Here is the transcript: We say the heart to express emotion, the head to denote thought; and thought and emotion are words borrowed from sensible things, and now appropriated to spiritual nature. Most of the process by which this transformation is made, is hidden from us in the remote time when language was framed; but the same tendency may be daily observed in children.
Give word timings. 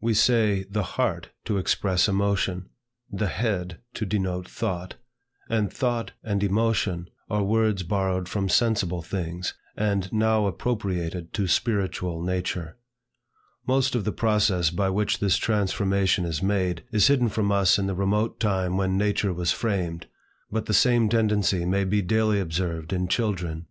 We 0.00 0.12
say 0.12 0.64
the 0.68 0.82
heart 0.82 1.30
to 1.44 1.56
express 1.56 2.08
emotion, 2.08 2.68
the 3.12 3.28
head 3.28 3.78
to 3.94 4.04
denote 4.04 4.48
thought; 4.48 4.96
and 5.48 5.72
thought 5.72 6.10
and 6.24 6.42
emotion 6.42 7.08
are 7.30 7.44
words 7.44 7.84
borrowed 7.84 8.28
from 8.28 8.48
sensible 8.48 9.02
things, 9.02 9.54
and 9.76 10.12
now 10.12 10.46
appropriated 10.46 11.32
to 11.34 11.46
spiritual 11.46 12.20
nature. 12.24 12.76
Most 13.68 13.94
of 13.94 14.04
the 14.04 14.10
process 14.10 14.70
by 14.70 14.90
which 14.90 15.20
this 15.20 15.36
transformation 15.36 16.24
is 16.24 16.42
made, 16.42 16.82
is 16.90 17.06
hidden 17.06 17.28
from 17.28 17.52
us 17.52 17.78
in 17.78 17.86
the 17.86 17.94
remote 17.94 18.40
time 18.40 18.76
when 18.76 18.98
language 18.98 19.26
was 19.26 19.52
framed; 19.52 20.08
but 20.50 20.66
the 20.66 20.74
same 20.74 21.08
tendency 21.08 21.64
may 21.64 21.84
be 21.84 22.02
daily 22.02 22.40
observed 22.40 22.92
in 22.92 23.06
children. 23.06 23.66